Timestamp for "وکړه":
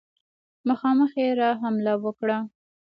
2.03-2.37